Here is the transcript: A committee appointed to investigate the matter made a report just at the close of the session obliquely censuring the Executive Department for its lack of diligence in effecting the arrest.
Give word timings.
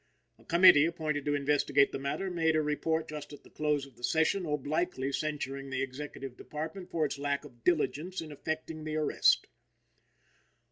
A 0.39 0.43
committee 0.43 0.85
appointed 0.87 1.25
to 1.25 1.35
investigate 1.35 1.91
the 1.91 1.99
matter 1.99 2.31
made 2.31 2.55
a 2.55 2.61
report 2.63 3.07
just 3.07 3.33
at 3.33 3.43
the 3.43 3.51
close 3.51 3.85
of 3.85 3.97
the 3.97 4.03
session 4.03 4.47
obliquely 4.47 5.11
censuring 5.11 5.69
the 5.69 5.83
Executive 5.83 6.35
Department 6.35 6.89
for 6.89 7.05
its 7.05 7.19
lack 7.19 7.45
of 7.45 7.63
diligence 7.63 8.19
in 8.19 8.31
effecting 8.31 8.83
the 8.83 8.95
arrest. 8.95 9.45